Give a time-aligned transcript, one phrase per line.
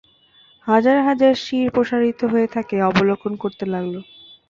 [0.67, 3.95] হাজার হাজার শির প্রসারিত হয়ে তাঁকে অবলোকন করতে লাগল।